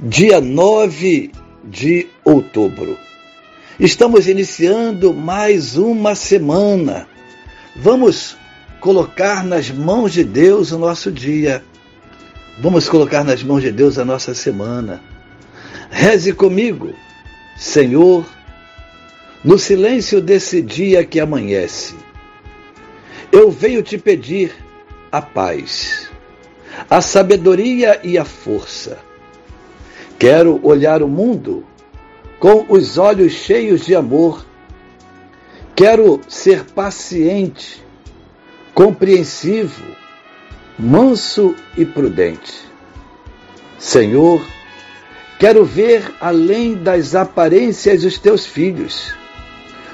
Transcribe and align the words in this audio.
dia 0.00 0.40
9 0.40 1.32
de 1.64 2.06
outubro. 2.24 2.96
Estamos 3.80 4.28
iniciando 4.28 5.12
mais 5.12 5.76
uma 5.76 6.14
semana. 6.14 7.08
Vamos 7.74 8.36
colocar 8.80 9.44
nas 9.44 9.70
mãos 9.70 10.12
de 10.12 10.22
Deus 10.22 10.70
o 10.70 10.78
nosso 10.78 11.10
dia. 11.10 11.64
Vamos 12.60 12.88
colocar 12.88 13.24
nas 13.24 13.42
mãos 13.42 13.60
de 13.60 13.72
Deus 13.72 13.98
a 13.98 14.04
nossa 14.04 14.34
semana. 14.34 15.02
Reze 15.90 16.32
comigo, 16.32 16.94
Senhor, 17.56 18.24
no 19.44 19.58
silêncio 19.58 20.20
desse 20.20 20.62
dia 20.62 21.04
que 21.04 21.18
amanhece. 21.18 21.96
Eu 23.32 23.50
venho 23.50 23.82
te 23.82 23.98
pedir 23.98 24.54
a 25.10 25.20
paz, 25.20 26.08
a 26.88 27.00
sabedoria 27.00 28.00
e 28.04 28.16
a 28.16 28.24
força 28.24 29.07
Quero 30.18 30.58
olhar 30.66 31.00
o 31.00 31.06
mundo 31.06 31.64
com 32.40 32.66
os 32.68 32.98
olhos 32.98 33.32
cheios 33.32 33.86
de 33.86 33.94
amor. 33.94 34.44
Quero 35.76 36.20
ser 36.26 36.64
paciente, 36.64 37.84
compreensivo, 38.74 39.84
manso 40.76 41.54
e 41.76 41.84
prudente. 41.84 42.66
Senhor, 43.78 44.44
quero 45.38 45.64
ver 45.64 46.12
além 46.20 46.74
das 46.74 47.14
aparências 47.14 48.02
os 48.02 48.18
teus 48.18 48.44
filhos, 48.44 49.14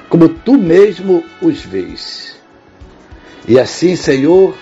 como 0.09 0.31
tu 0.31 0.55
mesmo 0.55 1.23
os 1.43 1.61
vês. 1.61 2.35
E 3.47 3.61
assim, 3.61 3.95
Senhor, 3.95 4.57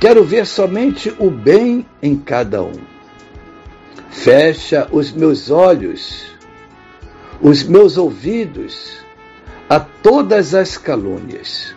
quero 0.00 0.24
ver 0.24 0.44
somente 0.44 1.14
o 1.20 1.30
bem 1.30 1.86
em 2.02 2.16
cada 2.16 2.64
um. 2.64 2.95
Fecha 4.16 4.88
os 4.90 5.12
meus 5.12 5.50
olhos, 5.50 6.26
os 7.40 7.62
meus 7.62 7.96
ouvidos 7.96 8.98
a 9.68 9.78
todas 9.78 10.52
as 10.52 10.76
calúnias. 10.76 11.76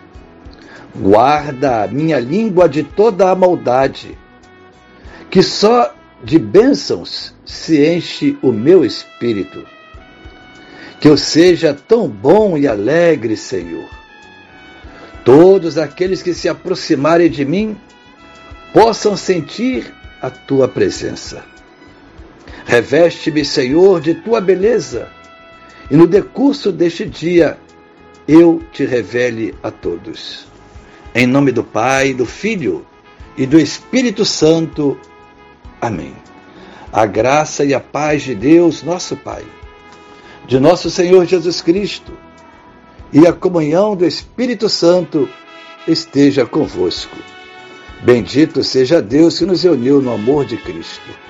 Guarda 0.95 1.83
a 1.83 1.87
minha 1.87 2.17
língua 2.17 2.67
de 2.67 2.81
toda 2.81 3.29
a 3.29 3.35
maldade, 3.35 4.17
que 5.29 5.43
só 5.43 5.93
de 6.23 6.39
bênçãos 6.39 7.35
se 7.45 7.85
enche 7.85 8.35
o 8.41 8.51
meu 8.51 8.83
espírito. 8.83 9.63
Que 10.99 11.07
eu 11.07 11.17
seja 11.17 11.73
tão 11.73 12.07
bom 12.07 12.57
e 12.57 12.67
alegre, 12.67 13.37
Senhor. 13.37 13.87
Todos 15.23 15.77
aqueles 15.77 16.23
que 16.23 16.33
se 16.33 16.49
aproximarem 16.49 17.29
de 17.29 17.45
mim 17.45 17.77
possam 18.73 19.15
sentir 19.15 19.93
a 20.19 20.31
tua 20.31 20.67
presença. 20.67 21.43
Reveste-me, 22.69 23.43
Senhor, 23.43 23.99
de 23.99 24.13
tua 24.13 24.39
beleza, 24.39 25.09
e 25.89 25.97
no 25.97 26.05
decurso 26.05 26.71
deste 26.71 27.03
dia 27.03 27.57
eu 28.27 28.61
te 28.71 28.85
revele 28.85 29.55
a 29.63 29.71
todos. 29.71 30.45
Em 31.15 31.25
nome 31.25 31.51
do 31.51 31.63
Pai, 31.63 32.13
do 32.13 32.27
Filho 32.27 32.85
e 33.35 33.47
do 33.47 33.59
Espírito 33.59 34.23
Santo. 34.23 34.99
Amém. 35.81 36.13
A 36.93 37.07
graça 37.07 37.65
e 37.65 37.73
a 37.73 37.79
paz 37.79 38.21
de 38.21 38.35
Deus, 38.35 38.83
nosso 38.83 39.17
Pai, 39.17 39.43
de 40.45 40.59
nosso 40.59 40.91
Senhor 40.91 41.25
Jesus 41.25 41.63
Cristo 41.63 42.13
e 43.11 43.25
a 43.25 43.33
comunhão 43.33 43.95
do 43.95 44.05
Espírito 44.05 44.69
Santo 44.69 45.27
esteja 45.87 46.45
convosco. 46.45 47.17
Bendito 48.03 48.63
seja 48.63 49.01
Deus 49.01 49.39
que 49.39 49.45
nos 49.47 49.63
uniu 49.63 50.03
no 50.03 50.13
amor 50.13 50.45
de 50.45 50.55
Cristo. 50.55 51.29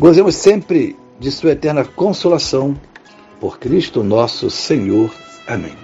Gozemos 0.00 0.34
sempre 0.34 0.96
de 1.18 1.30
Sua 1.30 1.50
eterna 1.50 1.84
consolação, 1.84 2.74
por 3.38 3.58
Cristo 3.58 4.02
nosso 4.02 4.48
Senhor. 4.48 5.14
Amém. 5.46 5.74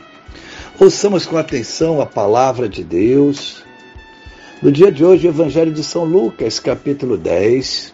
Ouçamos 0.80 1.26
com 1.26 1.36
atenção 1.36 2.00
a 2.00 2.06
palavra 2.06 2.66
de 2.66 2.82
Deus. 2.82 3.62
No 4.62 4.72
dia 4.72 4.90
de 4.90 5.04
hoje, 5.04 5.26
o 5.26 5.28
Evangelho 5.28 5.70
de 5.70 5.84
São 5.84 6.06
Lucas, 6.06 6.58
capítulo 6.58 7.18
10, 7.18 7.92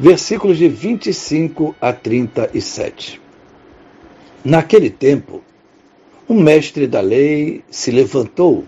versículos 0.00 0.56
de 0.56 0.70
25 0.70 1.76
a 1.82 1.92
37. 1.92 3.20
Naquele 4.42 4.88
tempo, 4.88 5.42
um 6.26 6.40
mestre 6.40 6.86
da 6.86 7.02
lei 7.02 7.62
se 7.70 7.90
levantou 7.90 8.64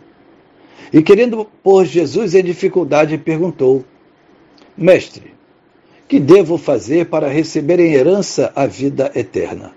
e, 0.93 1.01
querendo 1.01 1.47
pôr 1.63 1.87
Jesus 1.87 2.35
em 2.35 2.45
dificuldade, 2.45 3.17
perguntou: 3.17 3.87
Mestre, 4.77 5.38
que 6.09 6.19
devo 6.19 6.57
fazer 6.57 7.07
para 7.07 7.29
receber 7.29 7.79
em 7.79 7.93
herança 7.93 8.51
a 8.57 8.67
vida 8.67 9.13
eterna? 9.15 9.73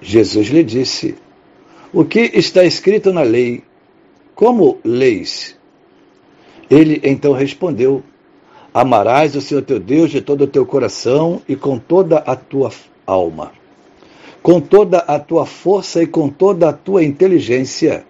Jesus 0.00 0.48
lhe 0.48 0.64
disse: 0.64 1.14
O 1.92 2.04
que 2.04 2.30
está 2.34 2.64
escrito 2.64 3.12
na 3.12 3.22
lei? 3.22 3.62
Como 4.34 4.78
leis? 4.82 5.56
Ele 6.70 7.00
então 7.04 7.32
respondeu: 7.32 8.02
Amarás 8.72 9.36
o 9.36 9.40
Senhor 9.40 9.62
teu 9.62 9.78
Deus 9.78 10.10
de 10.10 10.22
todo 10.22 10.44
o 10.44 10.46
teu 10.46 10.64
coração 10.64 11.42
e 11.46 11.54
com 11.54 11.78
toda 11.78 12.18
a 12.18 12.34
tua 12.34 12.72
alma, 13.06 13.52
com 14.42 14.60
toda 14.60 14.98
a 14.98 15.18
tua 15.18 15.44
força 15.44 16.02
e 16.02 16.06
com 16.06 16.28
toda 16.28 16.70
a 16.70 16.72
tua 16.72 17.04
inteligência, 17.04 18.04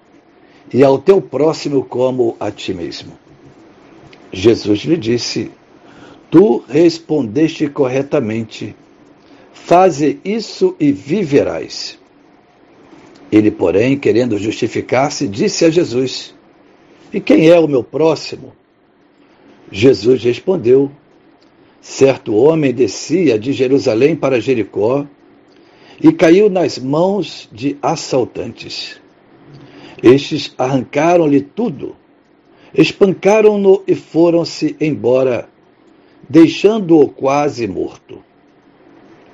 e 0.72 0.84
ao 0.84 0.98
teu 0.98 1.20
próximo 1.20 1.84
como 1.84 2.36
a 2.38 2.50
ti 2.50 2.72
mesmo. 2.72 3.12
Jesus 4.32 4.80
lhe 4.80 4.96
disse: 4.96 5.50
Tu 6.34 6.64
respondeste 6.68 7.68
corretamente. 7.68 8.74
Faze 9.52 10.18
isso 10.24 10.74
e 10.80 10.90
viverás. 10.90 11.96
Ele, 13.30 13.52
porém, 13.52 13.96
querendo 13.96 14.36
justificar-se, 14.36 15.28
disse 15.28 15.64
a 15.64 15.70
Jesus: 15.70 16.34
E 17.12 17.20
quem 17.20 17.50
é 17.50 17.60
o 17.60 17.68
meu 17.68 17.84
próximo? 17.84 18.52
Jesus 19.70 20.24
respondeu: 20.24 20.90
Certo 21.80 22.34
homem 22.34 22.74
descia 22.74 23.38
de 23.38 23.52
Jerusalém 23.52 24.16
para 24.16 24.40
Jericó 24.40 25.06
e 26.02 26.10
caiu 26.10 26.50
nas 26.50 26.80
mãos 26.80 27.48
de 27.52 27.76
assaltantes. 27.80 29.00
Estes 30.02 30.52
arrancaram-lhe 30.58 31.42
tudo, 31.42 31.94
espancaram-no 32.76 33.84
e 33.86 33.94
foram-se 33.94 34.74
embora 34.80 35.53
deixando-o 36.28 37.08
quase 37.08 37.66
morto. 37.66 38.22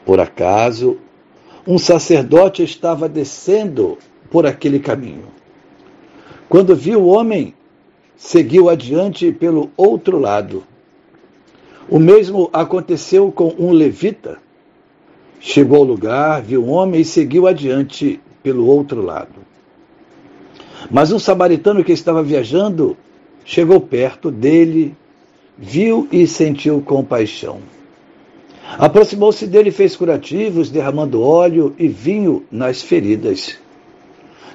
Por 0.04 0.20
acaso, 0.20 0.98
um 1.66 1.78
sacerdote 1.78 2.62
estava 2.62 3.08
descendo 3.08 3.98
por 4.30 4.46
aquele 4.46 4.78
caminho. 4.78 5.26
Quando 6.48 6.74
viu 6.74 7.00
o 7.00 7.06
homem, 7.06 7.54
seguiu 8.16 8.68
adiante 8.68 9.30
pelo 9.30 9.70
outro 9.76 10.18
lado. 10.18 10.64
O 11.88 11.98
mesmo 11.98 12.50
aconteceu 12.52 13.30
com 13.30 13.54
um 13.58 13.72
levita. 13.72 14.38
Chegou 15.38 15.78
ao 15.78 15.84
lugar, 15.84 16.42
viu 16.42 16.62
o 16.62 16.68
homem 16.68 17.00
e 17.00 17.04
seguiu 17.04 17.46
adiante 17.46 18.20
pelo 18.42 18.66
outro 18.66 19.02
lado. 19.02 19.34
Mas 20.90 21.12
um 21.12 21.18
samaritano 21.18 21.84
que 21.84 21.92
estava 21.92 22.22
viajando 22.22 22.96
chegou 23.44 23.80
perto 23.80 24.30
dele 24.30 24.94
viu 25.58 26.08
e 26.10 26.26
sentiu 26.26 26.80
compaixão. 26.80 27.58
Aproximou-se 28.78 29.46
dele 29.46 29.70
e 29.70 29.72
fez 29.72 29.96
curativos, 29.96 30.70
derramando 30.70 31.22
óleo 31.22 31.74
e 31.78 31.88
vinho 31.88 32.44
nas 32.50 32.82
feridas. 32.82 33.58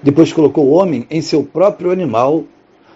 Depois 0.02 0.32
colocou 0.32 0.66
o 0.68 0.72
homem 0.72 1.06
em 1.10 1.22
seu 1.22 1.44
próprio 1.44 1.92
animal, 1.92 2.44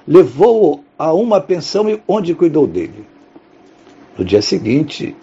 levou-o 0.08 0.84
a 0.98 1.14
uma 1.14 1.42
pensão 1.42 2.00
onde 2.08 2.34
cuidou 2.34 2.66
dele. 2.66 3.06
No 4.18 4.24
dia 4.24 4.42
seguinte, 4.42 5.16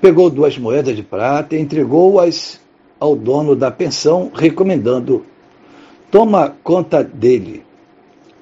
pegou 0.00 0.30
duas 0.30 0.58
moedas 0.58 0.96
de 0.96 1.02
prata 1.02 1.56
e 1.56 1.60
entregou-as 1.60 2.60
ao 2.98 3.16
dono 3.16 3.56
da 3.56 3.70
pensão, 3.70 4.30
recomendando: 4.32 5.24
Toma 6.10 6.56
conta 6.62 7.02
dele. 7.02 7.64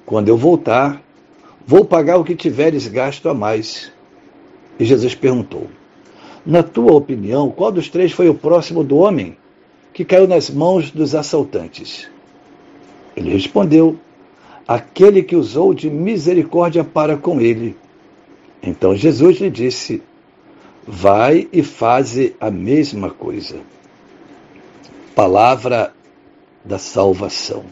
Quando 0.05 0.27
eu 0.27 0.37
voltar, 0.37 1.01
vou 1.65 1.85
pagar 1.85 2.17
o 2.17 2.23
que 2.23 2.35
tiveres 2.35 2.87
gasto 2.87 3.29
a 3.29 3.33
mais. 3.33 3.91
E 4.79 4.85
Jesus 4.85 5.15
perguntou: 5.15 5.67
Na 6.45 6.63
tua 6.63 6.93
opinião, 6.93 7.49
qual 7.49 7.71
dos 7.71 7.89
três 7.89 8.11
foi 8.11 8.29
o 8.29 8.35
próximo 8.35 8.83
do 8.83 8.97
homem 8.97 9.37
que 9.93 10.05
caiu 10.05 10.27
nas 10.27 10.49
mãos 10.49 10.91
dos 10.91 11.13
assaltantes? 11.13 12.09
Ele 13.15 13.31
respondeu: 13.31 13.97
Aquele 14.67 15.23
que 15.23 15.35
usou 15.35 15.73
de 15.73 15.89
misericórdia 15.89 16.83
para 16.83 17.17
com 17.17 17.39
ele. 17.39 17.75
Então 18.63 18.95
Jesus 18.95 19.37
lhe 19.39 19.49
disse: 19.49 20.01
Vai 20.87 21.47
e 21.51 21.61
faze 21.61 22.35
a 22.39 22.49
mesma 22.49 23.09
coisa. 23.09 23.59
Palavra 25.13 25.93
da 26.63 26.77
salvação. 26.77 27.63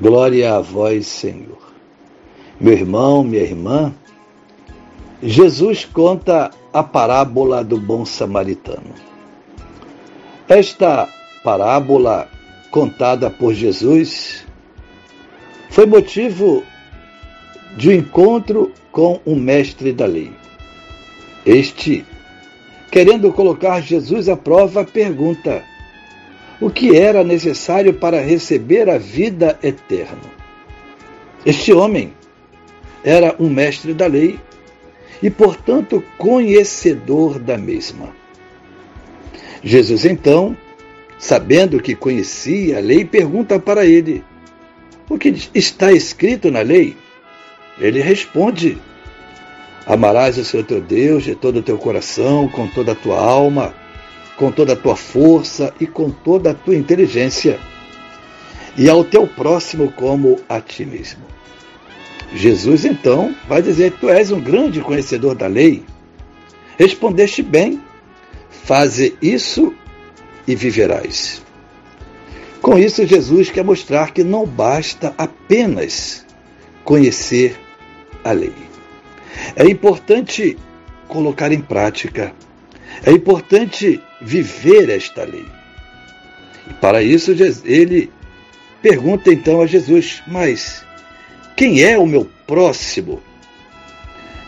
Glória 0.00 0.54
a 0.54 0.60
vós, 0.60 1.06
Senhor. 1.06 1.63
Meu 2.60 2.72
irmão, 2.72 3.24
minha 3.24 3.42
irmã, 3.42 3.92
Jesus 5.20 5.84
conta 5.84 6.52
a 6.72 6.82
parábola 6.84 7.64
do 7.64 7.78
bom 7.78 8.04
samaritano. 8.04 8.94
Esta 10.48 11.08
parábola 11.42 12.28
contada 12.70 13.28
por 13.28 13.52
Jesus 13.52 14.46
foi 15.68 15.84
motivo 15.84 16.62
de 17.76 17.88
um 17.88 17.92
encontro 17.92 18.72
com 18.92 19.20
um 19.26 19.34
mestre 19.34 19.92
da 19.92 20.06
lei. 20.06 20.30
Este, 21.44 22.04
querendo 22.88 23.32
colocar 23.32 23.80
Jesus 23.80 24.28
à 24.28 24.36
prova, 24.36 24.84
pergunta: 24.84 25.64
o 26.60 26.70
que 26.70 26.96
era 26.96 27.24
necessário 27.24 27.94
para 27.94 28.20
receber 28.20 28.88
a 28.88 28.96
vida 28.96 29.58
eterna? 29.60 30.30
Este 31.44 31.72
homem 31.72 32.12
era 33.04 33.36
um 33.38 33.50
mestre 33.50 33.92
da 33.92 34.06
lei 34.06 34.40
e, 35.22 35.30
portanto, 35.30 36.02
conhecedor 36.16 37.38
da 37.38 37.58
mesma. 37.58 38.14
Jesus, 39.62 40.04
então, 40.04 40.56
sabendo 41.18 41.80
que 41.80 41.94
conhecia 41.94 42.78
a 42.78 42.80
lei, 42.80 43.04
pergunta 43.04 43.60
para 43.60 43.84
ele: 43.84 44.24
O 45.08 45.18
que 45.18 45.34
está 45.54 45.92
escrito 45.92 46.50
na 46.50 46.60
lei? 46.60 46.96
Ele 47.78 48.00
responde: 48.00 48.78
Amarás 49.86 50.38
o 50.38 50.44
Senhor 50.44 50.64
teu 50.64 50.80
Deus 50.80 51.24
de 51.24 51.34
todo 51.34 51.58
o 51.58 51.62
teu 51.62 51.76
coração, 51.76 52.48
com 52.48 52.66
toda 52.66 52.92
a 52.92 52.94
tua 52.94 53.20
alma, 53.20 53.74
com 54.36 54.50
toda 54.50 54.72
a 54.72 54.76
tua 54.76 54.96
força 54.96 55.74
e 55.80 55.86
com 55.86 56.10
toda 56.10 56.50
a 56.50 56.54
tua 56.54 56.74
inteligência, 56.74 57.58
e 58.76 58.88
ao 58.88 59.04
teu 59.04 59.26
próximo 59.26 59.92
como 59.92 60.40
a 60.48 60.60
ti 60.60 60.84
mesmo. 60.84 61.22
Jesus 62.34 62.84
então 62.84 63.34
vai 63.48 63.62
dizer: 63.62 63.92
Tu 63.92 64.08
és 64.10 64.32
um 64.32 64.40
grande 64.40 64.80
conhecedor 64.80 65.36
da 65.36 65.46
lei. 65.46 65.84
Respondeste 66.76 67.42
bem, 67.42 67.80
faze 68.50 69.16
isso 69.22 69.72
e 70.46 70.56
viverás. 70.56 71.40
Com 72.60 72.76
isso, 72.76 73.06
Jesus 73.06 73.50
quer 73.50 73.62
mostrar 73.62 74.12
que 74.12 74.24
não 74.24 74.44
basta 74.44 75.14
apenas 75.16 76.26
conhecer 76.82 77.56
a 78.24 78.32
lei. 78.32 78.54
É 79.54 79.64
importante 79.64 80.56
colocar 81.06 81.52
em 81.52 81.60
prática. 81.60 82.34
É 83.04 83.12
importante 83.12 84.02
viver 84.20 84.88
esta 84.88 85.24
lei. 85.24 85.46
E 86.68 86.74
para 86.74 87.02
isso, 87.02 87.32
ele 87.64 88.10
pergunta 88.82 89.32
então 89.32 89.60
a 89.60 89.66
Jesus: 89.66 90.22
Mas 90.26 90.84
quem 91.56 91.82
é 91.82 91.98
o 91.98 92.06
meu 92.06 92.28
próximo? 92.46 93.22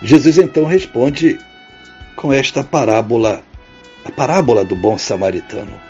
Jesus 0.02 0.38
então 0.38 0.64
responde 0.64 1.38
com 2.14 2.32
esta 2.32 2.62
parábola, 2.62 3.42
a 4.04 4.10
parábola 4.10 4.64
do 4.64 4.76
bom 4.76 4.98
samaritano, 4.98 5.80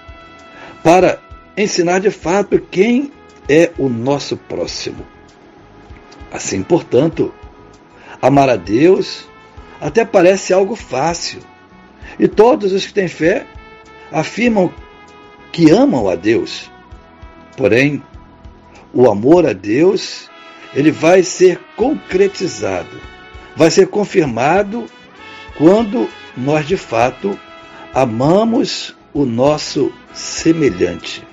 para 0.82 1.20
ensinar 1.56 2.00
de 2.00 2.10
fato 2.10 2.58
quem 2.70 3.12
é 3.48 3.70
o 3.78 3.88
nosso 3.88 4.36
próximo. 4.36 5.06
Assim, 6.30 6.62
portanto, 6.62 7.32
Amar 8.20 8.48
a 8.48 8.56
Deus 8.56 9.28
até 9.80 10.04
parece 10.04 10.52
algo 10.52 10.74
fácil. 10.74 11.40
E 12.18 12.26
todos 12.26 12.72
os 12.72 12.86
que 12.86 12.94
têm 12.94 13.08
fé 13.08 13.46
afirmam 14.10 14.72
que 15.52 15.70
amam 15.70 16.08
a 16.08 16.14
Deus. 16.14 16.70
Porém, 17.56 18.02
o 18.92 19.10
amor 19.10 19.46
a 19.46 19.52
Deus, 19.52 20.30
ele 20.76 20.90
vai 20.90 21.22
ser 21.22 21.58
concretizado, 21.74 23.00
vai 23.56 23.70
ser 23.70 23.88
confirmado 23.88 24.84
quando 25.56 26.06
nós 26.36 26.68
de 26.68 26.76
fato 26.76 27.36
amamos 27.94 28.94
o 29.14 29.24
nosso 29.24 29.90
semelhante. 30.12 31.26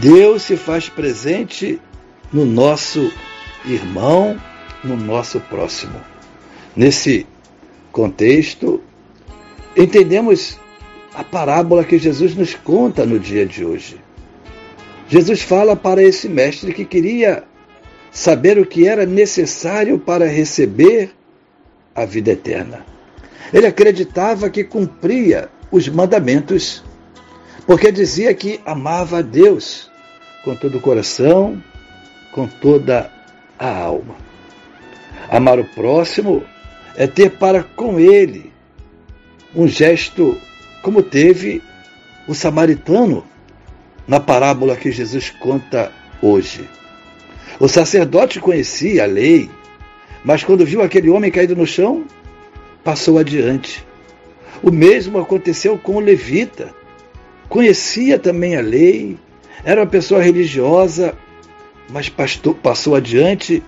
Deus 0.00 0.44
se 0.44 0.56
faz 0.56 0.88
presente 0.88 1.78
no 2.32 2.46
nosso 2.46 3.12
irmão, 3.66 4.40
no 4.82 4.96
nosso 4.96 5.38
próximo. 5.40 6.00
Nesse 6.74 7.26
contexto, 7.92 8.82
entendemos 9.76 10.58
a 11.14 11.22
parábola 11.22 11.84
que 11.84 11.98
Jesus 11.98 12.34
nos 12.34 12.54
conta 12.54 13.04
no 13.04 13.18
dia 13.18 13.44
de 13.44 13.62
hoje. 13.62 14.00
Jesus 15.06 15.42
fala 15.42 15.76
para 15.76 16.02
esse 16.02 16.30
mestre 16.30 16.72
que 16.72 16.86
queria 16.86 17.44
saber 18.14 18.60
o 18.60 18.64
que 18.64 18.86
era 18.86 19.04
necessário 19.04 19.98
para 19.98 20.28
receber 20.28 21.10
a 21.92 22.04
vida 22.04 22.30
eterna. 22.30 22.86
Ele 23.52 23.66
acreditava 23.66 24.48
que 24.48 24.62
cumpria 24.62 25.48
os 25.70 25.88
mandamentos, 25.88 26.84
porque 27.66 27.90
dizia 27.90 28.32
que 28.32 28.60
amava 28.64 29.18
a 29.18 29.22
Deus 29.22 29.90
com 30.44 30.54
todo 30.54 30.78
o 30.78 30.80
coração, 30.80 31.60
com 32.32 32.46
toda 32.46 33.10
a 33.58 33.68
alma. 33.68 34.14
Amar 35.28 35.58
o 35.58 35.64
próximo 35.64 36.44
é 36.96 37.08
ter 37.08 37.30
para 37.30 37.64
com 37.64 37.98
ele 37.98 38.52
um 39.56 39.66
gesto 39.66 40.40
como 40.82 41.02
teve 41.02 41.60
o 42.28 42.34
samaritano 42.34 43.24
na 44.06 44.20
parábola 44.20 44.76
que 44.76 44.92
Jesus 44.92 45.30
conta 45.30 45.90
hoje. 46.22 46.68
O 47.58 47.68
sacerdote 47.68 48.40
conhecia 48.40 49.04
a 49.04 49.06
lei, 49.06 49.48
mas 50.24 50.42
quando 50.42 50.66
viu 50.66 50.82
aquele 50.82 51.08
homem 51.08 51.30
caído 51.30 51.54
no 51.54 51.66
chão, 51.66 52.04
passou 52.82 53.18
adiante. 53.18 53.86
O 54.62 54.70
mesmo 54.70 55.18
aconteceu 55.18 55.78
com 55.78 55.96
o 55.96 56.00
levita. 56.00 56.74
Conhecia 57.48 58.18
também 58.18 58.56
a 58.56 58.60
lei, 58.60 59.16
era 59.64 59.80
uma 59.80 59.86
pessoa 59.86 60.22
religiosa, 60.22 61.14
mas 61.88 62.10
passou 62.62 62.94
adiante 62.94 63.62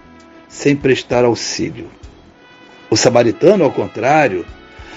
sem 0.48 0.74
prestar 0.74 1.24
auxílio. 1.24 1.86
O 2.90 2.96
samaritano, 2.96 3.64
ao 3.64 3.70
contrário, 3.70 4.44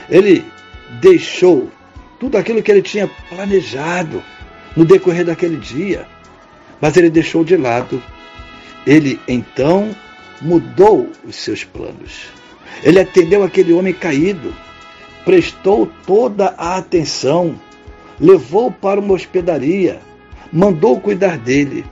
ele 0.10 0.44
deixou 1.02 1.70
tudo 2.20 2.38
aquilo 2.38 2.62
que 2.62 2.72
ele 2.72 2.82
tinha 2.82 3.10
planejado 3.30 4.24
no 4.76 4.86
decorrer 4.86 5.26
daquele 5.26 5.58
dia, 5.58 6.08
mas 6.82 6.96
ele 6.98 7.10
deixou 7.10 7.44
de 7.44 7.58
lado. 7.58 8.02
Ele 8.86 9.20
então 9.28 9.96
mudou 10.42 11.10
os 11.24 11.36
seus 11.36 11.64
planos. 11.64 12.28
Ele 12.84 13.00
atendeu 13.00 13.44
aquele 13.44 13.74
homem 13.74 13.94
caído, 13.94 14.54
prestou 15.26 15.92
toda 16.06 16.54
a 16.58 16.78
atenção, 16.78 17.60
levou 18.20 18.72
para 18.72 19.00
uma 19.00 19.14
hospedaria, 19.14 20.00
mandou 20.52 21.00
cuidar 21.00 21.38
dele. 21.38 21.86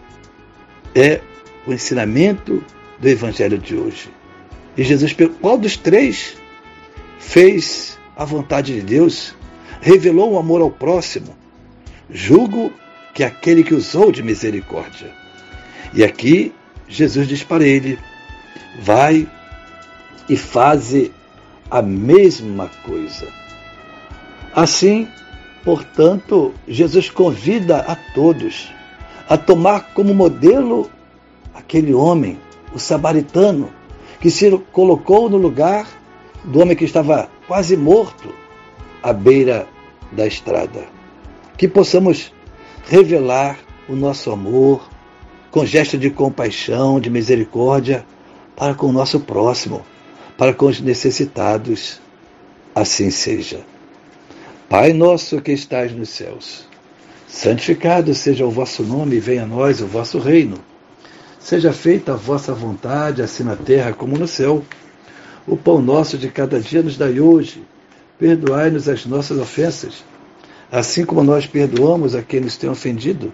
É 0.96 1.22
o 1.66 1.74
ensinamento 1.74 2.64
do 3.00 3.08
Evangelho 3.08 3.58
de 3.58 3.76
hoje. 3.76 4.10
E 4.78 4.84
Jesus, 4.84 5.16
qual 5.42 5.58
dos 5.58 5.76
três 5.76 6.38
fez 7.20 7.98
a 8.16 8.24
vontade 8.24 8.74
de 8.74 8.82
Deus, 8.82 9.36
revelou 9.82 10.34
o 10.34 10.40
amor 10.40 10.62
ao 10.62 10.72
próximo? 10.72 11.36
Julgo 12.10 12.72
que 13.14 13.24
aquele 13.24 13.64
que 13.64 13.74
usou 13.74 14.12
de 14.12 14.24
misericórdia. 14.24 15.12
E 15.94 16.04
aqui 16.04 16.54
Jesus 16.88 17.28
diz 17.28 17.44
para 17.44 17.66
ele: 17.66 18.00
vai 18.80 19.28
e 20.30 20.36
faze 20.36 21.12
a 21.70 21.82
mesma 21.82 22.70
coisa. 22.84 23.28
Assim, 24.54 25.08
portanto, 25.64 26.54
Jesus 26.68 27.10
convida 27.10 27.80
a 27.80 27.96
todos 27.96 28.72
a 29.30 29.38
tomar 29.38 29.94
como 29.94 30.14
modelo 30.14 30.90
aquele 31.54 31.94
homem, 31.94 32.40
o 32.74 32.80
samaritano, 32.80 33.70
que 34.22 34.32
se 34.32 34.50
colocou 34.72 35.30
no 35.30 35.38
lugar 35.38 35.88
do 36.44 36.62
homem 36.62 36.78
que 36.78 36.86
estava 36.86 37.30
quase 37.46 37.76
morto 37.76 38.34
à 39.04 39.12
beira 39.12 39.68
da 40.12 40.26
estrada. 40.26 40.86
Que 41.58 41.68
possamos 41.68 42.32
revelar 42.88 43.58
o 43.90 43.96
nosso 43.96 44.32
amor 44.32 44.88
com 45.58 45.66
gesto 45.66 45.98
de 45.98 46.12
compaixão, 46.12 47.00
de 47.00 47.10
misericórdia 47.10 48.06
para 48.56 48.76
com 48.76 48.90
o 48.90 48.92
nosso 48.92 49.22
próximo, 49.22 49.84
para 50.38 50.54
com 50.54 50.68
os 50.68 50.80
necessitados. 50.80 52.00
Assim 52.76 53.10
seja. 53.10 53.62
Pai 54.70 54.94
nosso 54.94 55.42
que 55.42 55.52
estais 55.52 55.92
nos 55.94 56.10
céus, 56.10 56.68
santificado 57.28 58.14
seja 58.14 58.46
o 58.46 58.52
vosso 58.52 58.84
nome 58.84 59.20
venha 59.20 59.44
a 59.44 59.48
nós 59.48 59.82
o 59.82 59.88
vosso 59.88 60.20
reino. 60.20 60.60
Seja 61.40 61.74
feita 61.74 62.14
a 62.14 62.16
vossa 62.16 62.54
vontade, 62.54 63.24
assim 63.24 63.44
na 63.44 63.56
terra 63.56 63.94
como 63.94 64.16
no 64.16 64.28
céu. 64.28 64.64
O 65.48 65.58
pão 65.58 65.82
nosso 65.82 66.20
de 66.20 66.30
cada 66.30 66.60
dia 66.60 66.84
nos 66.84 66.98
dai 66.98 67.20
hoje. 67.20 67.64
Perdoai-nos 68.20 68.88
as 68.88 69.08
nossas 69.08 69.40
ofensas, 69.40 70.04
assim 70.72 71.04
como 71.04 71.24
nós 71.24 71.48
perdoamos 71.48 72.14
a 72.14 72.22
quem 72.22 72.42
nos 72.42 72.58
tem 72.58 72.70
ofendido. 72.70 73.34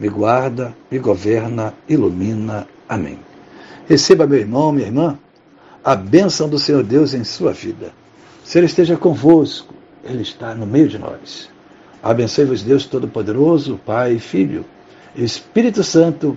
me 0.00 0.08
guarda, 0.08 0.74
me 0.90 0.98
governa, 0.98 1.74
ilumina. 1.86 2.66
Amém. 2.88 3.18
Receba, 3.86 4.26
meu 4.26 4.38
irmão, 4.38 4.72
minha 4.72 4.86
irmã, 4.86 5.18
a 5.84 5.94
bênção 5.94 6.48
do 6.48 6.58
Senhor 6.58 6.82
Deus 6.82 7.12
em 7.12 7.22
sua 7.22 7.52
vida. 7.52 7.92
Se 8.42 8.58
Ele 8.58 8.66
esteja 8.66 8.96
convosco, 8.96 9.74
Ele 10.02 10.22
está 10.22 10.54
no 10.54 10.66
meio 10.66 10.88
de 10.88 10.98
nós. 10.98 11.50
Abençoe-vos, 12.02 12.62
Deus 12.62 12.86
Todo-Poderoso, 12.86 13.78
Pai, 13.84 14.18
Filho, 14.18 14.64
Espírito 15.14 15.84
Santo, 15.84 16.36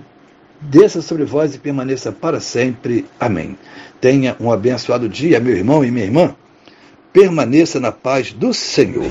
desça 0.60 1.00
sobre 1.00 1.24
vós 1.24 1.54
e 1.54 1.58
permaneça 1.58 2.12
para 2.12 2.40
sempre. 2.40 3.06
Amém. 3.18 3.56
Tenha 3.98 4.36
um 4.38 4.52
abençoado 4.52 5.08
dia, 5.08 5.40
meu 5.40 5.56
irmão 5.56 5.82
e 5.82 5.90
minha 5.90 6.04
irmã. 6.04 6.34
Permaneça 7.12 7.80
na 7.80 7.92
paz 7.92 8.32
do 8.32 8.52
Senhor. 8.52 9.10